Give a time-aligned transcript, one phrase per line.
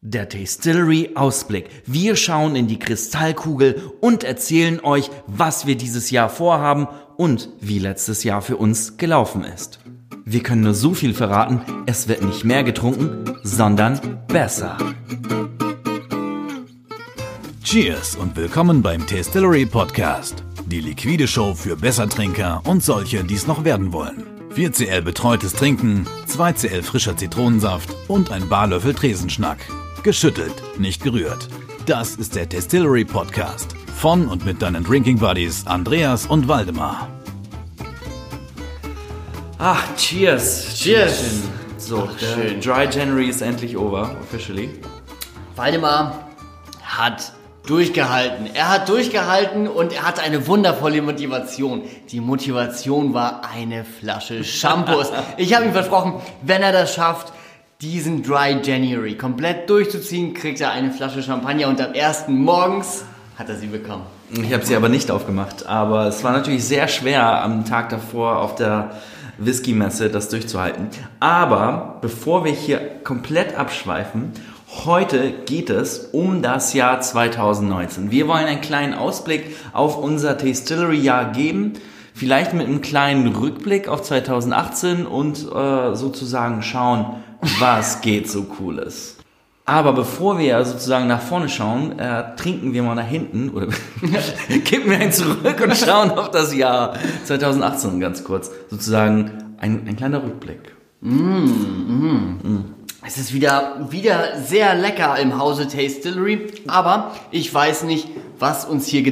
[0.00, 1.68] Der Tastillery Ausblick.
[1.84, 6.86] Wir schauen in die Kristallkugel und erzählen euch, was wir dieses Jahr vorhaben
[7.16, 9.80] und wie letztes Jahr für uns gelaufen ist.
[10.24, 14.78] Wir können nur so viel verraten, es wird nicht mehr getrunken, sondern besser.
[17.64, 20.44] Cheers und willkommen beim Tastillery Podcast.
[20.66, 24.22] Die liquide Show für Bessertrinker und solche, die es noch werden wollen.
[24.54, 29.58] 4cl betreutes Trinken, 2cl frischer Zitronensaft und ein Barlöffel Tresenschnack.
[30.02, 31.48] Geschüttelt, nicht gerührt.
[31.86, 33.74] Das ist der Distillery Podcast.
[33.96, 37.08] Von und mit deinen Drinking Buddies Andreas und Waldemar.
[39.58, 40.74] Ach, cheers.
[40.76, 41.42] Cheers.
[41.78, 42.60] So, Ach, der schön.
[42.60, 44.70] Dry January ist endlich over, officially.
[45.56, 46.28] Waldemar
[46.84, 47.32] hat
[47.66, 48.48] durchgehalten.
[48.54, 51.82] Er hat durchgehalten und er hatte eine wundervolle Motivation.
[52.10, 55.10] Die Motivation war eine Flasche Shampoos.
[55.36, 57.32] Ich habe ihm versprochen, wenn er das schafft,
[57.80, 63.04] diesen Dry January komplett durchzuziehen, kriegt er eine Flasche Champagner und am ersten morgens
[63.38, 64.02] hat er sie bekommen.
[64.32, 68.40] Ich habe sie aber nicht aufgemacht, aber es war natürlich sehr schwer am Tag davor
[68.40, 68.96] auf der
[69.38, 70.88] Whisky-Messe das durchzuhalten.
[71.20, 74.32] Aber bevor wir hier komplett abschweifen,
[74.84, 78.10] heute geht es um das Jahr 2019.
[78.10, 81.74] Wir wollen einen kleinen Ausblick auf unser Distillery-Jahr geben,
[82.12, 87.22] vielleicht mit einem kleinen Rückblick auf 2018 und äh, sozusagen schauen,
[87.58, 89.16] was geht so cooles.
[89.64, 93.66] Aber bevor wir sozusagen nach vorne schauen, äh, trinken wir mal nach hinten oder
[94.64, 96.94] kippen wir einen zurück und schauen auf das Jahr
[97.24, 98.50] 2018 ganz kurz.
[98.70, 100.74] Sozusagen ein, ein kleiner Rückblick.
[103.06, 108.86] Es ist wieder, wieder sehr lecker im Hause Tastillery, aber ich weiß nicht, was uns
[108.86, 109.02] hier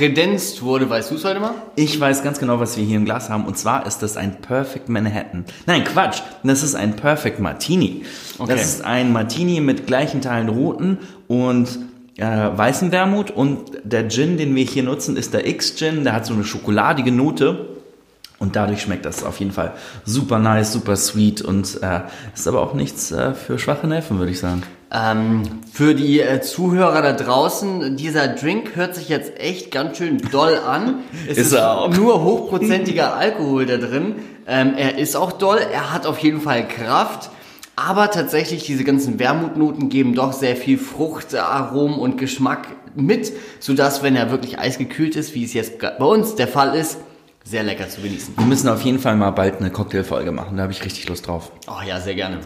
[0.00, 0.88] kredenzt wurde.
[0.88, 1.52] Weißt du es heute mal?
[1.76, 3.44] Ich weiß ganz genau, was wir hier im Glas haben.
[3.44, 5.44] Und zwar ist das ein Perfect Manhattan.
[5.66, 6.22] Nein, Quatsch.
[6.42, 8.06] Das ist ein Perfect Martini.
[8.38, 8.50] Okay.
[8.50, 10.96] Das ist ein Martini mit gleichen Teilen roten
[11.28, 11.68] und
[12.16, 13.30] äh, weißen Wermut.
[13.30, 16.04] Und der Gin, den wir hier nutzen, ist der X-Gin.
[16.04, 17.68] Der hat so eine schokoladige Note.
[18.38, 19.74] Und dadurch schmeckt das auf jeden Fall
[20.06, 22.00] super nice, super sweet und äh,
[22.34, 24.62] ist aber auch nichts äh, für schwache Nerven, würde ich sagen.
[24.92, 25.42] Ähm,
[25.72, 30.56] für die äh, Zuhörer da draußen, dieser Drink hört sich jetzt echt ganz schön doll
[30.56, 30.96] an.
[31.28, 31.96] Es Ist er auch.
[31.96, 34.16] nur hochprozentiger Alkohol da drin.
[34.48, 37.30] Ähm, er ist auch doll, er hat auf jeden Fall Kraft.
[37.76, 44.02] Aber tatsächlich, diese ganzen Wermutnoten geben doch sehr viel Frucht, Aromen und Geschmack mit, sodass,
[44.02, 46.98] wenn er wirklich eisgekühlt ist, wie es jetzt bei uns der Fall ist,
[47.44, 48.34] sehr lecker zu genießen.
[48.36, 51.26] Wir müssen auf jeden Fall mal bald eine Cocktailfolge machen, da habe ich richtig Lust
[51.26, 51.52] drauf.
[51.68, 52.40] Oh ja, sehr gerne.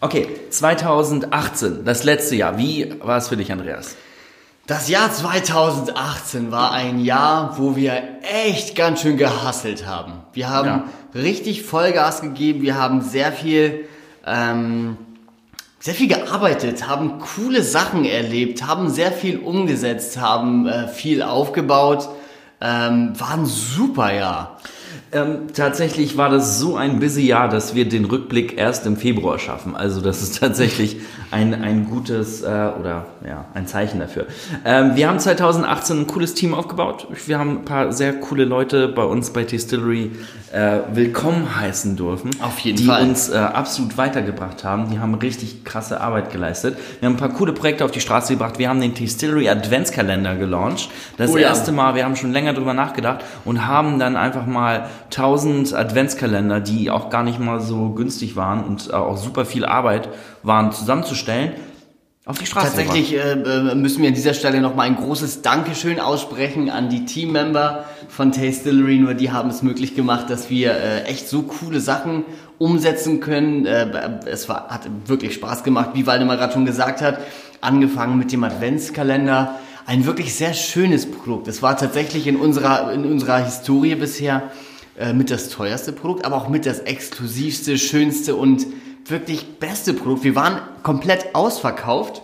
[0.00, 2.56] Okay, 2018, das letzte Jahr.
[2.56, 3.96] Wie war es für dich, Andreas?
[4.66, 10.12] Das Jahr 2018 war ein Jahr, wo wir echt ganz schön gehasselt haben.
[10.34, 10.84] Wir haben Ja.
[11.14, 13.86] richtig Vollgas gegeben, wir haben sehr viel,
[14.26, 14.98] ähm,
[15.80, 22.08] sehr viel gearbeitet, haben coole Sachen erlebt, haben sehr viel umgesetzt, haben äh, viel aufgebaut,
[22.60, 24.58] ähm, war ein super Jahr.
[25.10, 29.38] Ähm, tatsächlich war das so ein busy Jahr, dass wir den Rückblick erst im Februar
[29.38, 29.74] schaffen.
[29.74, 30.98] Also das ist tatsächlich
[31.30, 34.26] ein, ein gutes äh, oder ja ein Zeichen dafür.
[34.64, 37.06] Ähm, wir haben 2018 ein cooles Team aufgebaut.
[37.26, 40.12] Wir haben ein paar sehr coole Leute bei uns bei Distillery
[40.52, 42.30] äh, willkommen heißen dürfen.
[42.42, 43.02] Auf jeden die Fall.
[43.02, 44.90] uns äh, absolut weitergebracht haben.
[44.90, 46.76] Die haben richtig krasse Arbeit geleistet.
[47.00, 48.58] Wir haben ein paar coole Projekte auf die Straße gebracht.
[48.58, 50.90] Wir haben den Distillery Adventskalender gelauncht.
[51.16, 51.48] Das Oh ja.
[51.48, 56.60] erste Mal, wir haben schon länger drüber nachgedacht und haben dann einfach mal 1000 Adventskalender,
[56.60, 60.08] die auch gar nicht mal so günstig waren und äh, auch super viel Arbeit
[60.42, 61.52] waren, zusammenzustellen,
[62.28, 65.98] auf die Straße Tatsächlich äh, äh, müssen wir an dieser Stelle nochmal ein großes Dankeschön
[65.98, 68.98] aussprechen an die Teammember von Tastillery.
[68.98, 72.26] Nur die haben es möglich gemacht, dass wir äh, echt so coole Sachen
[72.58, 73.64] umsetzen können.
[73.64, 77.18] Äh, es war, hat wirklich Spaß gemacht, wie Waldemar gerade schon gesagt hat.
[77.62, 79.54] Angefangen mit dem Adventskalender.
[79.86, 81.48] Ein wirklich sehr schönes Produkt.
[81.48, 84.50] Es war tatsächlich in unserer, in unserer Historie bisher
[84.98, 88.66] äh, mit das teuerste Produkt, aber auch mit das exklusivste, schönste und
[89.06, 90.24] wirklich beste Produkt.
[90.24, 92.22] Wir waren komplett ausverkauft.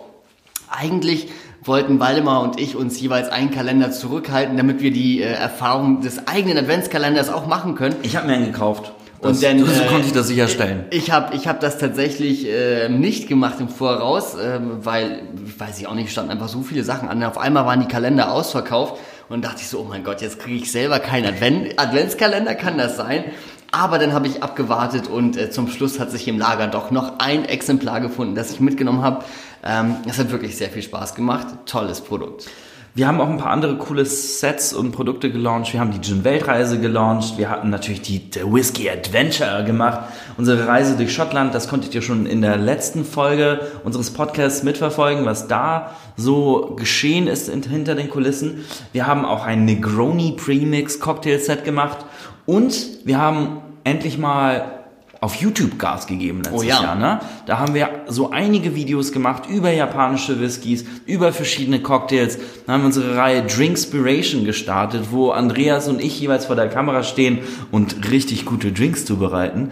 [0.68, 1.28] Eigentlich
[1.62, 6.26] wollten Waldemar und ich uns jeweils einen Kalender zurückhalten, damit wir die äh, Erfahrung des
[6.26, 7.96] eigenen Adventskalenders auch machen können.
[8.02, 8.92] Ich habe mir einen gekauft.
[9.20, 10.84] Und Das, dann, so äh, konnte ich das sicherstellen.
[10.90, 15.22] Ich habe ich hab das tatsächlich äh, nicht gemacht im Voraus, ähm, weil,
[15.58, 17.22] weiß ich auch nicht, standen einfach so viele Sachen an.
[17.22, 18.98] Auf einmal waren die Kalender ausverkauft
[19.28, 22.78] und dachte ich so, oh mein Gott, jetzt kriege ich selber keinen Advent Adventskalender, kann
[22.78, 23.24] das sein?
[23.70, 27.18] Aber dann habe ich abgewartet und äh, zum Schluss hat sich im Lager doch noch
[27.18, 29.24] ein Exemplar gefunden, das ich mitgenommen habe.
[29.64, 31.46] Ähm, das hat wirklich sehr viel Spaß gemacht.
[31.66, 32.46] Tolles Produkt.
[32.96, 35.72] Wir haben auch ein paar andere coole Sets und Produkte gelauncht.
[35.72, 37.36] Wir haben die Gin Weltreise gelauncht.
[37.38, 40.12] Wir hatten natürlich die The Whiskey Adventure gemacht.
[40.36, 45.24] Unsere Reise durch Schottland, das konntet ihr schon in der letzten Folge unseres Podcasts mitverfolgen,
[45.24, 48.64] was da so geschehen ist hinter den Kulissen.
[48.92, 51.98] Wir haben auch ein Negroni Premix Cocktail Set gemacht
[52.46, 54.83] und wir haben endlich mal
[55.24, 56.82] auf YouTube Gas gegeben letztes Oh ja.
[56.82, 56.94] Jahr.
[56.96, 57.18] Ne?
[57.46, 62.38] Da haben wir so einige Videos gemacht über japanische Whiskys, über verschiedene Cocktails.
[62.66, 67.02] Dann haben wir unsere Reihe Drinkspiration gestartet, wo Andreas und ich jeweils vor der Kamera
[67.02, 67.38] stehen
[67.70, 69.70] und richtig gute Drinks zubereiten.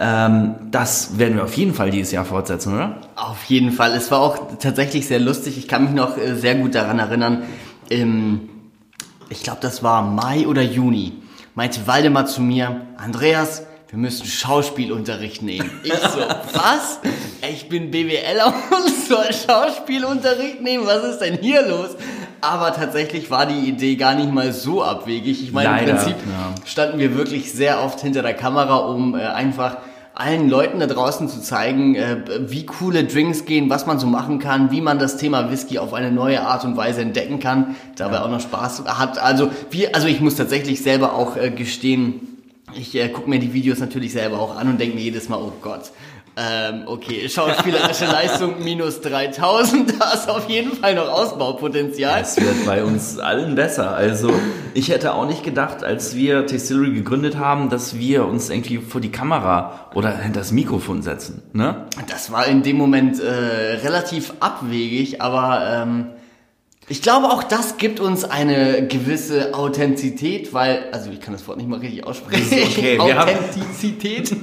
[0.00, 2.96] Ähm, das werden wir auf jeden Fall dieses Jahr fortsetzen, oder?
[3.16, 3.92] Auf jeden Fall.
[3.92, 5.58] Es war auch tatsächlich sehr lustig.
[5.58, 7.42] Ich kann mich noch äh, sehr gut daran erinnern.
[7.90, 8.48] Im,
[9.28, 11.12] ich glaube, das war Mai oder Juni.
[11.54, 15.70] Meinte Waldemar zu mir, Andreas, wir müssen Schauspielunterricht nehmen.
[15.84, 16.18] Ich so,
[16.52, 16.98] was?
[17.48, 20.84] Ich bin BWLer und soll Schauspielunterricht nehmen?
[20.84, 21.90] Was ist denn hier los?
[22.40, 25.40] Aber tatsächlich war die Idee gar nicht mal so abwegig.
[25.44, 26.66] Ich meine, Leider, im Prinzip ja.
[26.66, 29.76] standen wir wirklich sehr oft hinter der Kamera, um äh, einfach
[30.12, 32.16] allen Leuten da draußen zu zeigen, äh,
[32.48, 35.94] wie coole Drinks gehen, was man so machen kann, wie man das Thema Whisky auf
[35.94, 39.18] eine neue Art und Weise entdecken kann, dabei auch noch Spaß hat.
[39.18, 42.33] Also wir, also ich muss tatsächlich selber auch äh, gestehen,
[42.76, 45.38] ich äh, gucke mir die Videos natürlich selber auch an und denke mir jedes Mal,
[45.38, 45.90] oh Gott,
[46.36, 52.22] ähm, okay, schauspielerische Leistung minus 3000, da ist auf jeden Fall noch Ausbaupotenzial.
[52.22, 53.94] Es wird bei uns allen besser.
[53.94, 54.32] Also
[54.74, 59.00] ich hätte auch nicht gedacht, als wir Tastillery gegründet haben, dass wir uns irgendwie vor
[59.00, 61.42] die Kamera oder hinter das Mikrofon setzen.
[61.52, 61.86] Ne?
[62.08, 63.28] Das war in dem Moment äh,
[63.84, 66.06] relativ abwegig, aber ähm,
[66.88, 71.56] ich glaube auch das gibt uns eine gewisse Authentizität, weil, also ich kann das Wort
[71.56, 72.44] nicht mal richtig aussprechen.
[72.62, 74.36] Okay, Authentizität.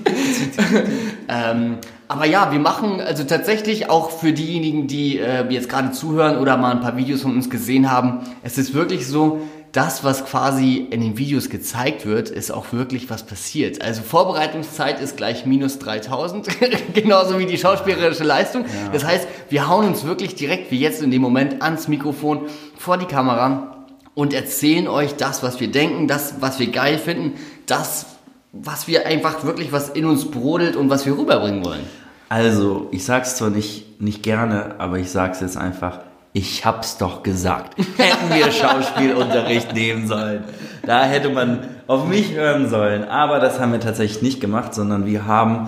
[1.27, 1.77] ähm,
[2.07, 6.57] aber ja, wir machen also tatsächlich auch für diejenigen, die äh, jetzt gerade zuhören oder
[6.57, 9.39] mal ein paar Videos von uns gesehen haben, es ist wirklich so,
[9.71, 13.81] das, was quasi in den Videos gezeigt wird, ist auch wirklich was passiert.
[13.81, 16.47] Also Vorbereitungszeit ist gleich minus 3000,
[16.93, 18.65] genauso wie die schauspielerische Leistung.
[18.91, 22.47] Das heißt, wir hauen uns wirklich direkt wie jetzt in dem Moment ans Mikrofon
[22.77, 27.33] vor die Kamera und erzählen euch das, was wir denken, das, was wir geil finden,
[27.65, 28.07] das,
[28.51, 31.85] was wir einfach wirklich, was in uns brodelt und was wir rüberbringen wollen.
[32.27, 35.99] Also, ich sag's zwar nicht, nicht gerne, aber ich sag's jetzt einfach.
[36.33, 37.77] Ich hab's doch gesagt.
[37.97, 40.43] Hätten wir Schauspielunterricht nehmen sollen.
[40.85, 43.03] Da hätte man auf mich hören sollen.
[43.03, 45.67] Aber das haben wir tatsächlich nicht gemacht, sondern wir haben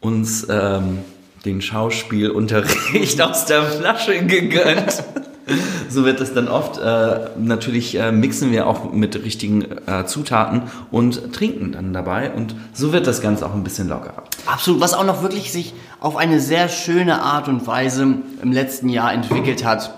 [0.00, 1.00] uns ähm,
[1.44, 5.04] den Schauspielunterricht aus der Flasche gegönnt.
[5.88, 6.78] So wird es dann oft.
[6.78, 12.30] Äh, natürlich äh, mixen wir auch mit richtigen äh, Zutaten und trinken dann dabei.
[12.30, 14.22] Und so wird das Ganze auch ein bisschen lockerer.
[14.46, 18.02] Absolut, was auch noch wirklich sich auf eine sehr schöne Art und Weise
[18.42, 19.94] im letzten Jahr entwickelt hat,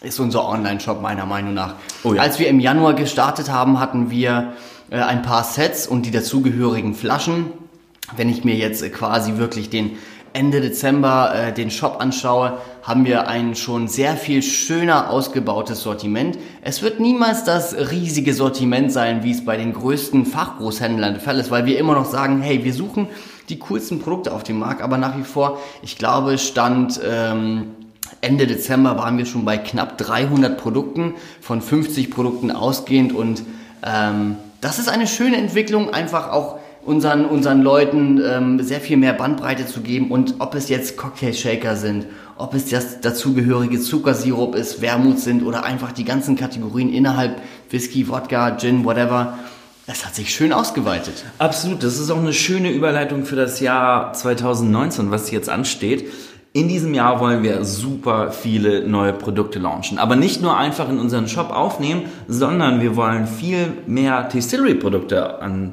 [0.00, 1.74] ist unser Online-Shop meiner Meinung nach.
[2.02, 2.22] Oh ja.
[2.22, 4.54] Als wir im Januar gestartet haben, hatten wir
[4.90, 7.46] äh, ein paar Sets und die dazugehörigen Flaschen.
[8.16, 9.92] Wenn ich mir jetzt äh, quasi wirklich den
[10.32, 16.38] Ende Dezember äh, den Shop anschaue, haben wir ein schon sehr viel schöner ausgebautes Sortiment.
[16.62, 21.38] Es wird niemals das riesige Sortiment sein, wie es bei den größten Fachgroßhändlern der Fall
[21.38, 23.08] ist, weil wir immer noch sagen, hey, wir suchen
[23.48, 27.72] die coolsten Produkte auf dem Markt, aber nach wie vor, ich glaube, stand ähm,
[28.20, 33.42] Ende Dezember waren wir schon bei knapp 300 Produkten, von 50 Produkten ausgehend und
[33.84, 39.12] ähm, das ist eine schöne Entwicklung, einfach auch unseren, unseren Leuten ähm, sehr viel mehr
[39.12, 42.06] Bandbreite zu geben und ob es jetzt Cocktail-Shaker sind,
[42.36, 48.08] ob es das dazugehörige Zuckersirup ist, Wermut sind oder einfach die ganzen Kategorien innerhalb Whisky,
[48.08, 49.38] Wodka, Gin, whatever.
[49.86, 51.24] Es hat sich schön ausgeweitet.
[51.38, 56.10] Absolut, das ist auch eine schöne Überleitung für das Jahr 2019, was jetzt ansteht.
[56.54, 59.98] In diesem Jahr wollen wir super viele neue Produkte launchen.
[59.98, 65.72] Aber nicht nur einfach in unseren Shop aufnehmen, sondern wir wollen viel mehr Distillery-Produkte an,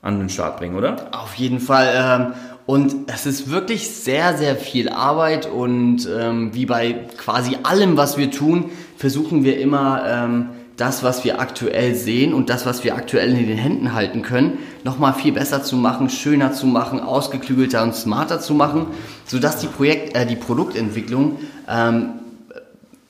[0.00, 1.08] an den Start bringen, oder?
[1.10, 1.92] Auf jeden Fall.
[1.96, 2.34] Ähm,
[2.66, 8.16] und es ist wirklich sehr, sehr viel Arbeit und ähm, wie bei quasi allem, was
[8.16, 12.96] wir tun, versuchen wir immer ähm, das, was wir aktuell sehen und das, was wir
[12.96, 17.82] aktuell in den Händen halten können, nochmal viel besser zu machen, schöner zu machen, ausgeklügelter
[17.82, 18.86] und smarter zu machen,
[19.24, 21.38] sodass die Projekt, äh, die Produktentwicklung
[21.68, 22.14] ähm,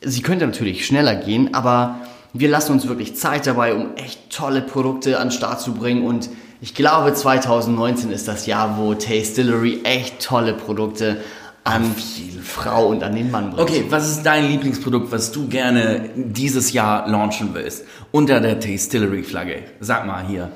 [0.05, 1.97] sie könnte natürlich schneller gehen, aber
[2.33, 6.05] wir lassen uns wirklich Zeit dabei, um echt tolle Produkte an den Start zu bringen.
[6.05, 6.31] Und
[6.61, 11.19] ich glaube 2019 ist das Jahr, wo Tastillery echt tolle Produkte
[11.65, 13.69] an die Frau und an den Mann bringt.
[13.69, 17.85] Okay, was ist dein Lieblingsprodukt, was du gerne dieses Jahr launchen willst?
[18.11, 19.63] Unter der Distillery-Flagge.
[19.81, 20.53] Sag mal hier,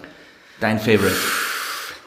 [0.61, 1.17] dein Favorite.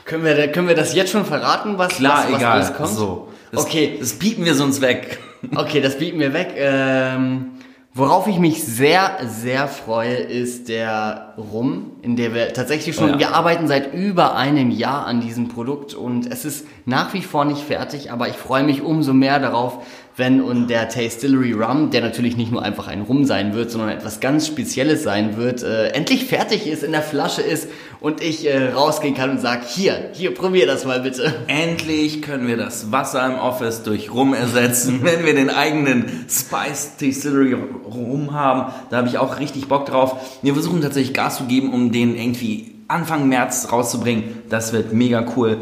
[0.06, 2.74] Können wir, können wir das jetzt schon verraten, was, Klar, was, was egal.
[2.74, 2.90] kommt?
[2.90, 3.28] So.
[3.52, 3.98] Das, Okay.
[4.00, 5.20] Das bieten wir sonst weg.
[5.56, 6.54] Okay, das bieten wir weg.
[6.56, 7.52] Ähm,
[7.94, 13.14] Worauf ich mich sehr, sehr freue, ist der Rum, in der wir tatsächlich schon, Oh
[13.14, 13.20] ja.
[13.20, 17.44] wir arbeiten seit über einem Jahr an diesem Produkt und es ist nach wie vor
[17.44, 19.86] nicht fertig, aber ich freue mich umso mehr darauf,
[20.18, 23.90] wenn und der Tastillery Rum, der natürlich nicht nur einfach ein Rum sein wird, sondern
[23.90, 28.48] etwas ganz Spezielles sein wird, äh, endlich fertig ist, in der Flasche ist und ich
[28.48, 31.34] äh, rausgehen kann und sage, hier, hier, probier das mal bitte.
[31.48, 36.98] Endlich können wir das Wasser im Office durch Rum ersetzen, wenn wir den eigenen Spice
[36.98, 38.74] Distillery Rum haben.
[38.90, 40.40] Da habe ich auch richtig Bock drauf.
[40.42, 44.42] Wir versuchen tatsächlich Gas zu geben, um den irgendwie Anfang März rauszubringen.
[44.50, 45.58] Das wird mega cool.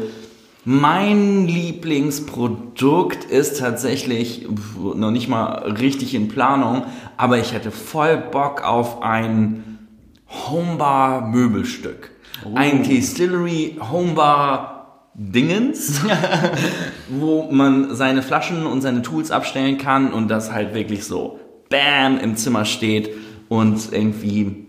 [0.64, 4.46] Mein Lieblingsprodukt ist tatsächlich
[4.94, 6.84] noch nicht mal richtig in Planung,
[7.16, 9.78] aber ich hätte voll Bock auf ein
[10.28, 12.10] Homebar Möbelstück.
[12.54, 16.02] Ein Distillery Homebar Dingens,
[17.08, 21.40] wo man seine Flaschen und seine Tools abstellen kann und das halt wirklich so
[21.70, 23.10] bam im Zimmer steht
[23.48, 24.66] und irgendwie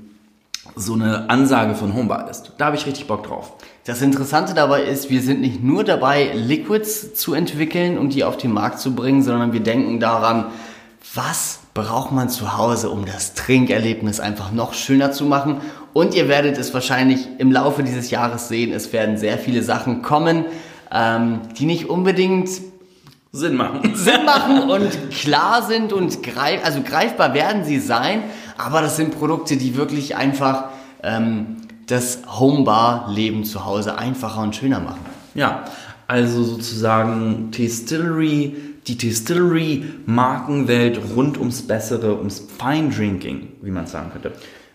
[0.75, 2.53] so eine Ansage von Homebar ist.
[2.58, 3.53] Da habe ich richtig Bock drauf.
[3.86, 8.38] Das Interessante dabei ist, wir sind nicht nur dabei, Liquids zu entwickeln und die auf
[8.38, 10.46] den Markt zu bringen, sondern wir denken daran,
[11.15, 15.62] was braucht man zu Hause, um das Trinkerlebnis einfach noch schöner zu machen.
[15.94, 20.01] Und ihr werdet es wahrscheinlich im Laufe dieses Jahres sehen, es werden sehr viele Sachen
[20.01, 20.46] kommen,
[20.91, 22.50] ähm, die nicht unbedingt
[23.32, 23.96] Sinn machen.
[23.96, 28.24] Sinn machen und klar sind und greif, also greifbar werden sie sein,
[28.58, 30.65] aber das sind Produkte, die wirklich einfach
[31.03, 35.05] ähm, das Homebar-Leben zu Hause einfacher und schöner machen.
[35.34, 35.65] Ja,
[36.08, 38.55] also sozusagen Distillery,
[38.88, 44.34] die Distillery-Markenwelt rund ums Bessere, ums Fine Drinking, wie man sagen könnte.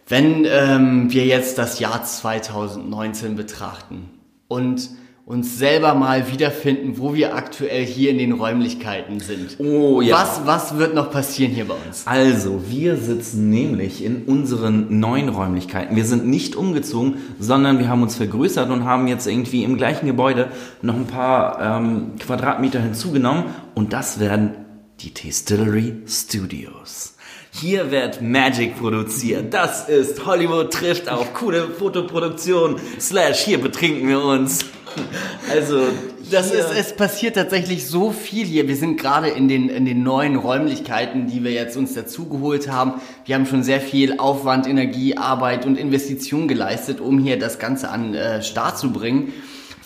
[0.09, 4.09] Wenn ähm, wir jetzt das Jahr 2019 betrachten
[4.47, 4.89] und
[5.27, 9.59] uns selber mal wiederfinden, wo wir aktuell hier in den Räumlichkeiten sind.
[9.59, 10.15] Oh ja.
[10.15, 12.07] Was, was wird noch passieren hier bei uns?
[12.07, 15.97] Also, wir sitzen nämlich in unseren neuen Räumlichkeiten.
[15.97, 20.07] Wir sind nicht umgezogen, sondern wir haben uns vergrößert und haben jetzt irgendwie im gleichen
[20.07, 20.49] Gebäude
[20.81, 23.47] noch ein paar ähm, Quadratmeter hinzugenommen.
[23.75, 24.53] Und das werden
[25.01, 27.17] die Distillery Studios.
[27.51, 29.53] Hier wird Magic produziert.
[29.53, 32.77] Das ist Hollywood trifft auf coole Fotoproduktion.
[33.01, 34.67] Slash, hier betrinken wir uns.
[35.53, 35.83] Also,
[36.31, 38.67] Das ist, es passiert tatsächlich so viel hier.
[38.67, 42.95] Wir sind gerade in den, in den neuen Räumlichkeiten, die wir jetzt uns dazugeholt haben.
[43.25, 47.91] Wir haben schon sehr viel Aufwand, Energie, Arbeit und Investition geleistet, um hier das Ganze
[47.91, 49.33] an äh, Start zu bringen.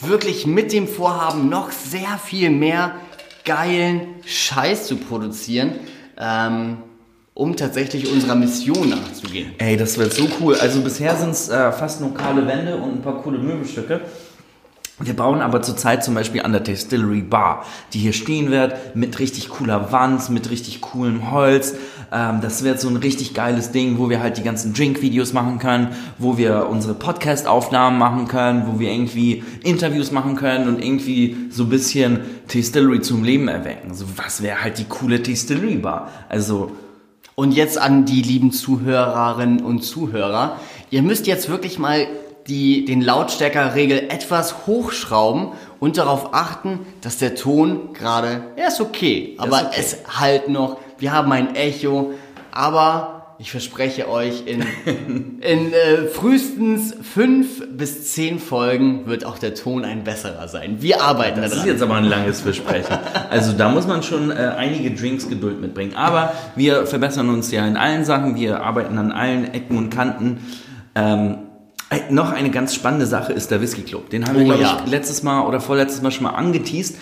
[0.00, 2.94] Wirklich mit dem Vorhaben, noch sehr viel mehr
[3.44, 5.72] geilen Scheiß zu produzieren,
[6.18, 6.78] ähm,
[7.34, 9.52] um tatsächlich unserer Mission nachzugehen.
[9.58, 10.54] Ey, das wird so cool.
[10.56, 14.00] Also bisher sind es äh, fast nur kahle Wände und ein paar coole Möbelstücke.
[15.02, 17.64] Wir bauen aber zurzeit zum Beispiel an der Distillery Bar,
[17.94, 21.74] die hier stehen wird, mit richtig cooler Wand, mit richtig coolem Holz.
[22.12, 25.58] Ähm, das wird so ein richtig geiles Ding, wo wir halt die ganzen Drink-Videos machen
[25.58, 25.88] können,
[26.18, 31.62] wo wir unsere Podcast-Aufnahmen machen können, wo wir irgendwie Interviews machen können und irgendwie so
[31.62, 32.20] ein bisschen
[32.52, 33.94] Distillery zum Leben erwecken.
[33.94, 36.10] So, was wäre halt die coole Distillery Bar?
[36.28, 36.72] Also,
[37.36, 40.56] Und jetzt an die lieben Zuhörerinnen und Zuhörer.
[40.90, 42.06] Ihr müsst jetzt wirklich mal
[42.50, 49.36] die, den Lautstärkerregel etwas hochschrauben und darauf achten, dass der Ton gerade, er ist okay,
[49.38, 49.76] aber okay.
[49.78, 52.12] es halt noch, wir haben ein Echo,
[52.50, 54.60] aber ich verspreche euch, in,
[55.40, 60.82] in äh, frühestens fünf bis zehn Folgen wird auch der Ton ein besserer sein.
[60.82, 61.68] Wir arbeiten Das ist daran.
[61.68, 62.98] jetzt aber ein langes Versprechen.
[63.30, 65.94] Also da muss man schon äh, einige Drinks Geduld mitbringen.
[65.94, 68.34] Aber wir verbessern uns ja in allen Sachen.
[68.36, 70.40] Wir arbeiten an allen Ecken und Kanten.
[70.94, 71.49] Ähm, äh,
[72.10, 74.10] noch eine ganz spannende Sache ist der Whisky Club.
[74.10, 74.82] Den haben wir, Oh glaube ja.
[74.84, 76.96] ich, letztes Mal oder vorletztes Mal schon mal angeteased.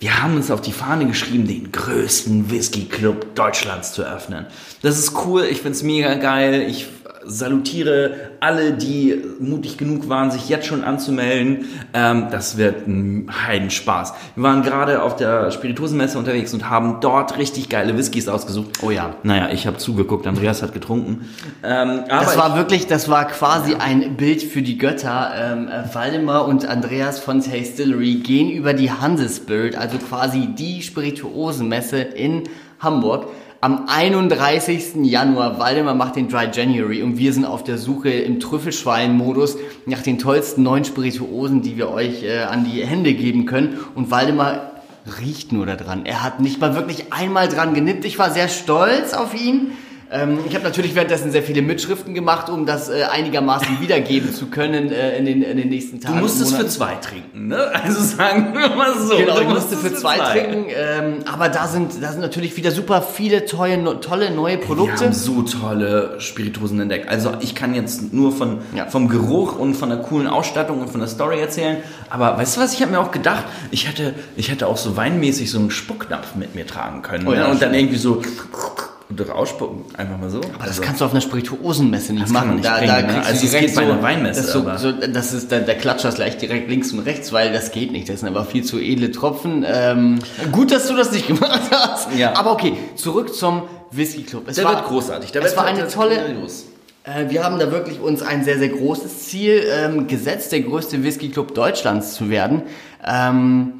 [0.00, 4.46] Wir haben uns auf die Fahne geschrieben, den größten Whisky Club Deutschlands zu eröffnen.
[4.80, 6.66] Das ist cool, ich find's mega geil.
[6.68, 6.86] Ich
[7.28, 11.66] salutiere alle, die mutig genug waren, sich jetzt schon anzumelden.
[11.94, 14.14] Ähm, das wird ein Heidenspaß.
[14.34, 18.82] Wir waren gerade auf der Spirituosenmesse unterwegs und haben dort richtig geile Whiskys ausgesucht.
[18.82, 19.14] Oh ja.
[19.22, 21.28] Naja, ich habe zugeguckt, Andreas hat getrunken.
[21.62, 25.32] Ähm, Das war wirklich, das war quasi ein Bild für die Götter.
[25.36, 31.98] Ähm, äh, Waldemar und Andreas von Tastillery gehen über die Hansespirit, also quasi die Spirituosenmesse
[31.98, 32.44] in
[32.80, 33.28] Hamburg.
[33.60, 35.02] Am 31.
[35.02, 40.00] Januar, Waldemar macht den Dry January und wir sind auf der Suche im Trüffelschwein-Modus nach
[40.00, 43.80] den tollsten neuen Spirituosen, die wir euch äh, an die Hände geben können.
[43.96, 44.70] Und Waldemar
[45.20, 46.06] riecht nur da dran.
[46.06, 48.04] Er hat nicht mal wirklich einmal dran genippt.
[48.04, 49.72] Ich war sehr stolz auf ihn.
[50.10, 54.46] Ähm, ich habe natürlich währenddessen sehr viele Mitschriften gemacht, um das äh, einigermaßen wiedergeben zu
[54.46, 56.16] können äh, in, den, in den nächsten Tagen.
[56.16, 56.70] Du musst es und für Monaten.
[56.70, 57.70] zwei trinken, ne?
[57.84, 59.16] Also sagen wir mal so.
[59.18, 62.56] Genau, ich musste musst für es zwei trinken, ähm, aber da sind, da sind natürlich
[62.56, 65.04] wieder super viele tolle, no, tolle neue Wir Produkte.
[65.04, 67.08] haben so tolle Spirituosen entdeckt.
[67.08, 68.86] Also ich kann jetzt nur von, Ja.
[68.86, 71.78] vom Geruch und von der coolen Ausstattung und von der Story erzählen.
[72.08, 74.96] Aber weißt du was, ich habe mir auch gedacht, ich hätte, ich hätte auch so
[74.96, 77.26] weinmäßig so einen Spucknapf mit mir tragen können.
[77.28, 77.48] Oh ja, ne?
[77.48, 78.22] Und dann irgendwie so
[79.10, 79.84] und rausspucken.
[79.96, 80.40] Einfach mal so.
[80.54, 82.56] Aber das kannst du auf einer Spirituosenmesse nicht Das machen.
[82.56, 83.18] nicht da, bringen, da ne?
[83.24, 85.50] Also du es direkt geht bei so, einer Weinmesse, Das, so, aber- so, das ist
[85.50, 88.08] der, der Klatscher ist gleich direkt links und rechts, weil das geht nicht.
[88.08, 89.64] Das sind aber viel zu edle Tropfen.
[89.66, 90.18] Ähm,
[90.52, 92.08] gut, dass du das nicht gemacht hast.
[92.16, 92.36] Ja.
[92.36, 94.44] Aber okay, zurück zum Whisky Club.
[94.46, 95.32] Es Der war, wird großartig.
[95.32, 96.16] Der es war eine wird tolle.
[97.04, 101.02] Äh, wir haben da wirklich uns ein sehr, sehr großes Ziel ähm, gesetzt, der größte
[101.02, 102.62] Whisky Club Deutschlands zu werden.
[103.06, 103.72] Ähm,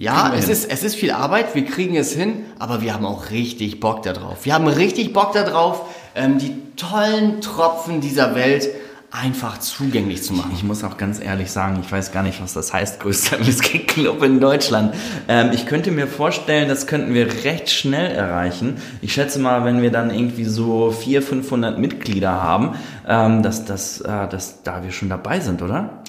[0.00, 0.52] ja, es hin.
[0.52, 4.02] ist, es ist viel Arbeit, wir kriegen es hin, aber wir haben auch richtig Bock
[4.02, 4.46] darauf.
[4.46, 5.82] Wir haben richtig Bock darauf,
[6.14, 8.70] ähm, die tollen Tropfen dieser Welt
[9.12, 10.52] einfach zugänglich zu machen.
[10.54, 13.80] Ich muss auch ganz ehrlich sagen, ich weiß gar nicht, was das heißt, größter Whisky
[13.80, 14.94] Club in Deutschland.
[15.26, 18.76] Ähm, ich könnte mir vorstellen, das könnten wir recht schnell erreichen.
[19.02, 22.76] Ich schätze mal, wenn wir dann irgendwie so 400, 500 Mitglieder haben,
[23.08, 26.02] ähm, dass, dass, äh, dass da wir schon dabei sind, oder?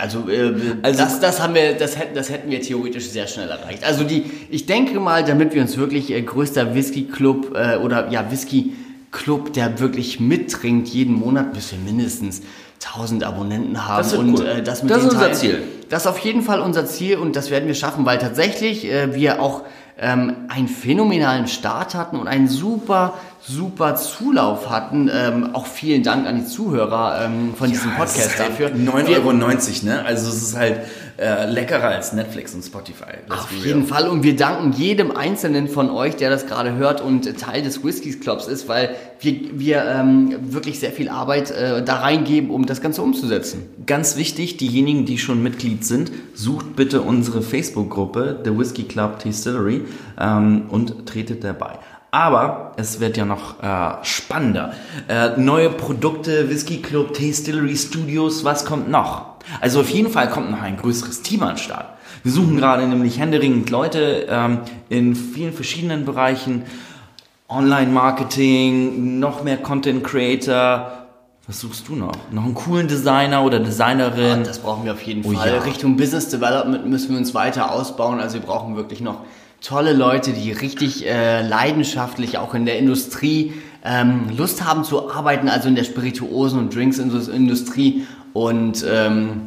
[0.00, 3.48] Also, äh, Also- das, das haben wir, das hätten, das hätten wir theoretisch sehr schnell
[3.50, 3.84] erreicht.
[3.84, 8.08] Also die, ich denke mal, damit wir uns wirklich äh, größter Whisky Club äh, oder
[8.10, 8.72] ja Whisky
[9.10, 12.42] Club, der wirklich mittrinkt jeden Monat, bis wir mindestens
[12.84, 14.46] 1000 Abonnenten haben Das und cool.
[14.46, 15.34] äh, das mit Das ist unser Teilen.
[15.34, 15.62] Ziel.
[15.88, 19.14] Das ist auf jeden Fall unser Ziel und das werden wir schaffen, weil tatsächlich äh,
[19.14, 19.62] wir auch
[20.00, 25.10] ähm, einen phänomenalen Start hatten und einen super, super Zulauf hatten.
[25.12, 28.68] Ähm, auch vielen Dank an die Zuhörer ähm, von diesem Ja, es Podcast halt dafür.
[28.68, 30.04] 9,90 Wir- Euro, ne?
[30.04, 30.80] Also es ist halt
[31.18, 33.18] äh, leckerer als Netflix und Spotify.
[33.28, 33.86] Let's Auf jeden.
[33.86, 37.82] Fall und wir danken jedem Einzelnen von euch, der das gerade hört und Teil des
[37.82, 42.66] Whiskys Clubs ist, weil wir, wir ähm, wirklich sehr viel Arbeit äh, da reingeben, um
[42.66, 43.68] das Ganze umzusetzen.
[43.84, 49.82] Ganz wichtig, diejenigen, die schon Mitglied sind, sucht bitte unsere Facebook-Gruppe, The Whiskey Club Distillery,
[50.20, 51.80] ähm, und tretet dabei.
[52.10, 54.72] Aber es wird ja noch äh, spannender.
[55.08, 59.26] Äh, neue Produkte, Whisky Club, Distillery Studios, was kommt noch?
[59.60, 61.86] Also auf jeden Fall kommt noch ein größeres Team an den Start.
[62.22, 66.64] Wir suchen gerade nämlich händeringend Leute ähm, in vielen verschiedenen Bereichen.
[67.48, 70.92] Online-Marketing, noch mehr Content Creator.
[71.46, 72.12] Was suchst du noch?
[72.30, 74.44] Noch einen coolen Designer oder Designerin?
[74.44, 75.54] Das brauchen wir auf jeden Oh Fall.
[75.54, 75.58] ja.
[75.60, 78.20] Richtung Business Development müssen wir uns weiter ausbauen.
[78.20, 79.20] Also wir brauchen wirklich noch
[79.60, 85.48] tolle Leute, die richtig äh, leidenschaftlich auch in der Industrie ähm, Lust haben zu arbeiten,
[85.48, 88.06] also in der Spirituosen- und Drinks-Industrie.
[88.32, 89.42] Und ähm,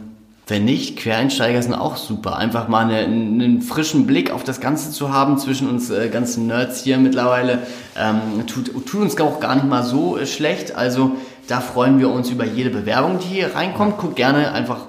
[0.47, 2.35] wenn nicht, Quereinsteiger sind auch super.
[2.35, 6.47] Einfach mal eine, einen frischen Blick auf das Ganze zu haben zwischen uns äh, ganzen
[6.47, 7.59] Nerds hier mittlerweile.
[7.97, 10.75] Ähm, tut, tut uns auch gar nicht mal so äh, schlecht.
[10.75, 11.15] Also
[11.47, 13.97] da freuen wir uns über jede Bewerbung, die hier reinkommt.
[13.97, 14.87] Guckt gerne einfach,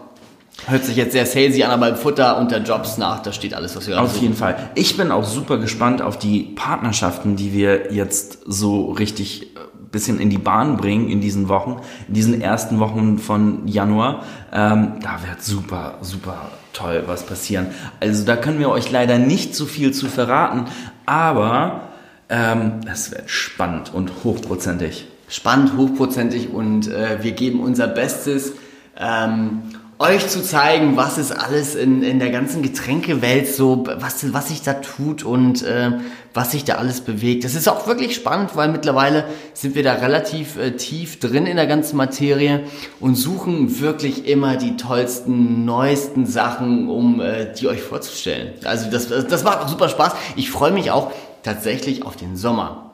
[0.67, 3.77] hört sich jetzt sehr salesy an, aber im Futter unter Jobs nach, da steht alles,
[3.77, 4.71] was wir gerade Auf jeden Fall.
[4.75, 10.21] Ich bin auch super gespannt auf die Partnerschaften, die wir jetzt so richtig äh, bisschen
[10.21, 14.25] in die Bahn bringen in diesen Wochen, in diesen ersten Wochen von Januar.
[14.53, 17.67] Ähm, da wird super, super toll was passieren.
[18.01, 20.67] Also da können wir euch leider nicht so viel zu verraten,
[21.07, 21.89] aber
[22.29, 25.07] ähm, es wird spannend und hochprozentig.
[25.29, 28.53] spannend, hochprozentig und äh, wir geben unser Bestes,
[28.99, 29.63] ähm,
[29.99, 34.63] euch zu zeigen, was es alles in, in der ganzen Getränkewelt so, was, was sich
[34.63, 35.93] da tut und äh,
[36.35, 37.45] was sich da alles bewegt.
[37.45, 39.25] Das ist auch wirklich spannend, weil mittlerweile
[39.55, 42.65] sind wir da relativ äh, tief drin in der ganzen Materie
[43.01, 48.55] und suchen wirklich immer die tollsten, neuesten Sachen, um äh, die euch vorzustellen.
[48.65, 50.15] Also das, das macht auch super Spaß.
[50.37, 52.92] Ich freue mich auch tatsächlich auf den Sommer.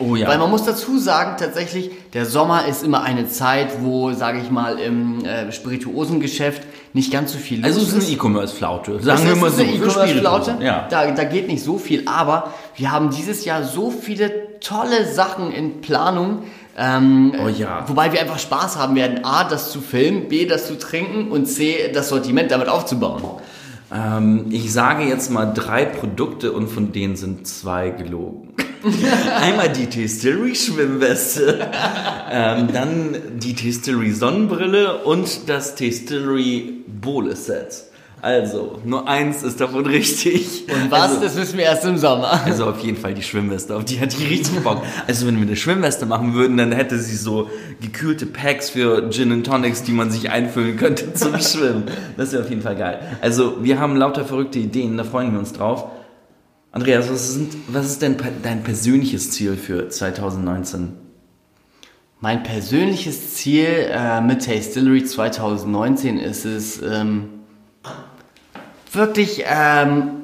[0.00, 0.26] Oh ja.
[0.26, 4.50] Weil man muss dazu sagen, tatsächlich, der Sommer ist immer eine Zeit, wo, sage ich
[4.50, 6.62] mal, im äh, Spirituosengeschäft
[6.94, 9.00] nicht ganz so viel also es ist eine E-Commerce-Flaute.
[9.02, 9.62] Sagen es wir ist mal so.
[9.62, 10.10] eine für E-Commerce-Flaute.
[10.50, 10.62] Spirituosen.
[10.62, 10.88] Ja.
[10.90, 15.52] Da, da geht nicht so viel, aber wir haben dieses Jahr so viele tolle Sachen
[15.52, 16.42] in Planung.
[16.76, 17.84] Ähm, Oh ja.
[17.88, 21.46] Wobei wir einfach Spaß haben werden, A, das zu filmen, B, das zu trinken und
[21.46, 23.22] C, das Sortiment damit aufzubauen.
[23.94, 28.53] Ähm, ich sage jetzt mal drei Produkte und von denen sind zwei gelogen.
[29.40, 31.70] Einmal die Distillery Schwimmweste,
[32.30, 37.84] ähm, dann die Distillery Sonnenbrille und das Distillery Bowle Set.
[38.22, 40.64] Also, nur eins ist davon richtig.
[40.68, 42.40] Und was, Also, das wissen wir erst im Sommer.
[42.46, 44.82] also auf jeden Fall die Schwimmweste, auf die hat die richtig Bock.
[45.06, 47.50] Also wenn wir eine Schwimmweste machen würden, dann hätte sie so
[47.82, 51.84] gekühlte Packs für Gin and Tonics, die man sich einfüllen könnte zum Schwimmen.
[52.16, 53.00] Das wäre auf jeden Fall geil.
[53.20, 55.84] Also wir haben lauter verrückte Ideen, da freuen wir uns drauf.
[56.74, 60.92] Andreas, was, sind, was ist denn dein persönliches Ziel für 2019?
[62.18, 67.28] Mein persönliches Ziel äh, mit Tastillery 2019 ist es, ähm,
[68.90, 70.22] wirklich ähm,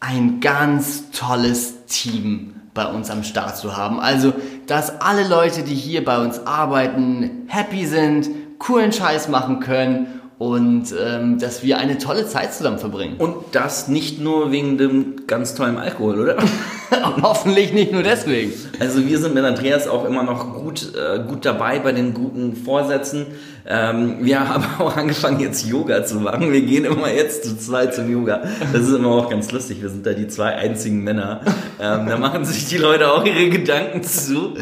[0.00, 4.00] ein ganz tolles Team bei uns am Start zu haben.
[4.00, 4.32] Also,
[4.66, 10.94] dass alle Leute, die hier bei uns arbeiten, happy sind, coolen Scheiß machen können und
[10.98, 13.16] ähm, dass wir eine tolle Zeit zusammen verbringen.
[13.18, 16.36] Und das nicht nur wegen dem ganz tollen Alkohol, oder?
[17.22, 18.52] Hoffentlich nicht nur deswegen.
[18.78, 22.56] Also wir sind mit Andreas auch immer noch gut, äh, gut dabei bei den guten
[22.56, 23.26] Vorsätzen.
[23.68, 26.52] Ähm, wir haben auch angefangen jetzt Yoga zu machen.
[26.52, 28.42] Wir gehen immer jetzt zu zweit zum Yoga.
[28.72, 29.82] Das ist immer auch ganz lustig.
[29.82, 31.40] Wir sind da die zwei einzigen Männer.
[31.80, 34.54] Ähm, da machen sich die Leute auch ihre Gedanken zu.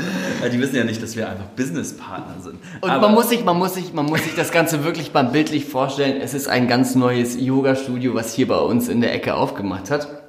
[0.50, 2.58] Die wissen ja nicht, dass wir einfach Businesspartner sind.
[2.80, 5.24] Und Aber man muss sich, man muss sich, man muss sich das Ganze wirklich mal
[5.24, 6.20] bildlich vorstellen.
[6.20, 10.23] Es ist ein ganz neues Yoga-Studio, was hier bei uns in der Ecke aufgemacht hat.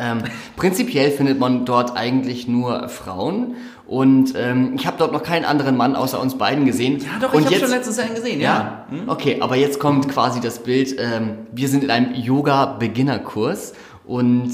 [0.00, 0.22] Ähm,
[0.56, 5.76] prinzipiell findet man dort eigentlich nur Frauen und ähm, ich habe dort noch keinen anderen
[5.76, 7.00] Mann außer uns beiden gesehen.
[7.00, 8.86] Ja, doch, und ich habe schon letztens einen gesehen, ja.
[8.90, 8.98] ja?
[8.98, 9.08] Hm?
[9.08, 13.74] Okay, aber jetzt kommt quasi das Bild, ähm, wir sind in einem Yoga-Beginner-Kurs
[14.06, 14.52] und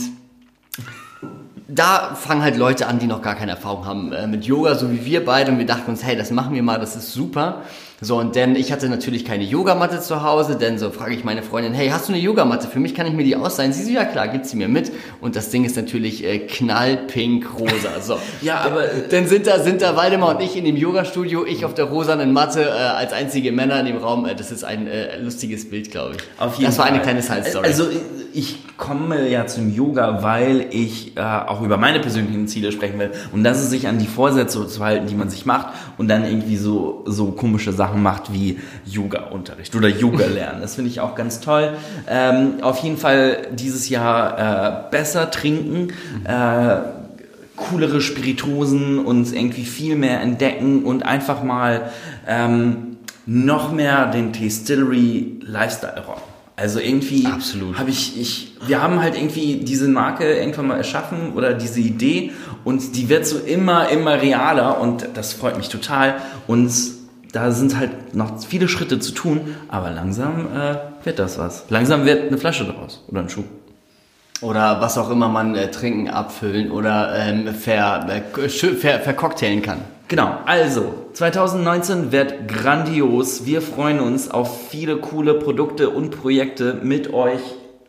[1.69, 4.91] da fangen halt Leute an, die noch gar keine Erfahrung haben äh, mit Yoga, so
[4.91, 7.63] wie wir beide und wir dachten uns, hey, das machen wir mal, das ist super.
[8.03, 11.43] So, und denn ich hatte natürlich keine Yogamatte zu Hause, denn so frage ich meine
[11.43, 12.69] Freundin, hey, hast du eine Yogamatte?
[12.69, 13.73] Für mich kann ich mir die ausleihen.
[13.73, 14.93] Sie so, ja klar, gibt sie mir mit.
[15.23, 18.01] Und das Ding ist natürlich äh, knallpink rosa.
[18.03, 18.19] So.
[18.43, 18.85] ja, aber...
[19.11, 22.35] Dann sind da, sind da Waldemar und ich in dem Yoga-Studio, ich auf der rosanen
[22.35, 24.27] Matte äh, als einzige Männer in dem Raum.
[24.27, 26.23] Äh, das ist ein äh, lustiges Bild, glaube ich.
[26.39, 26.95] Auf jeden das war Fall.
[26.95, 27.67] eine kleine Side-Story.
[27.67, 27.87] Also
[28.37, 33.11] ich komme ja zum Yoga, weil ich äh, auch über meine persönlichen Ziele sprechen will.
[33.33, 36.23] Und das ist sich an die Vorsätze zu halten, die man sich macht und dann
[36.25, 40.61] irgendwie so, so komische Sachen macht wie Yoga-Unterricht oder Yoga lernen.
[40.61, 41.79] Das finde ich auch ganz toll.
[42.07, 45.95] Ähm, auf jeden Fall dieses Jahr äh, besser trinken.
[46.25, 46.77] Äh,
[47.57, 51.91] coolere Spirituosen und irgendwie viel mehr entdecken und einfach mal
[52.29, 56.36] ähm, noch mehr den Distillery Lifestyle rocken.
[56.59, 61.53] Also irgendwie habe ich, ich, wir haben halt irgendwie diese Marke irgendwann mal erschaffen oder
[61.53, 62.33] diese Idee
[62.65, 66.17] und die wird so immer, immer realer und das freut mich total.
[66.47, 66.73] Und
[67.33, 71.67] da sind halt noch viele Schritte zu tun, aber langsam äh, wird das was.
[71.69, 73.45] Langsam wird eine Flasche daraus oder ein Schuh.
[74.41, 79.81] oder was auch immer man äh, trinken, abfüllen oder ähm, ver, äh, ver, vercocktailen kann.
[80.09, 83.45] Genau, also 2019 wird grandios.
[83.45, 87.41] Wir freuen uns auf viele coole Produkte und Projekte mit euch.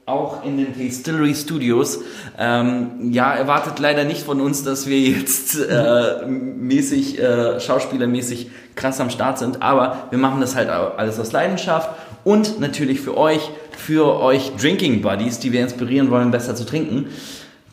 [0.08, 2.00] Auch in den Distillery Studios.
[2.40, 9.02] Ähm, ja, erwartet leider nicht von uns, dass wir jetzt äh, mäßig, äh, schauspielermäßig krass
[9.02, 11.90] am Start sind, aber wir machen das halt alles aus Leidenschaft
[12.24, 17.08] und natürlich für euch, für euch Drinking Buddies, die wir inspirieren wollen, besser zu trinken.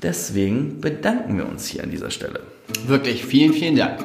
[0.02, 2.40] Deswegen bedanken wir uns hier an dieser Stelle
[2.86, 4.04] Wirklich, vielen, vielen Dank.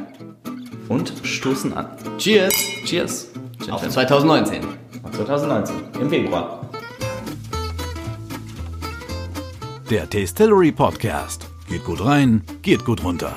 [0.89, 1.87] Und stoßen an.
[2.17, 2.53] Cheers
[2.85, 3.29] Cheers.
[3.71, 4.61] auf 2019.
[5.11, 6.69] 2019 im Februar.
[9.89, 11.47] Der Tastillery Podcast.
[11.67, 13.35] Geht gut rein, geht gut runter.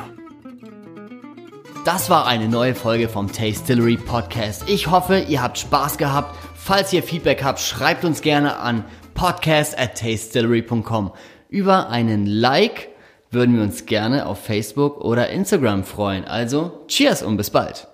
[1.84, 4.68] Das war eine neue Folge vom Tastillery Podcast.
[4.68, 6.36] Ich hoffe, ihr habt Spaß gehabt.
[6.54, 8.84] Falls ihr Feedback habt, schreibt uns gerne an
[9.14, 11.12] podcast at tastillery.com.
[11.48, 12.91] Über einen Like
[13.32, 16.24] würden wir uns gerne auf Facebook oder Instagram freuen.
[16.24, 17.88] Also, cheers und bis bald.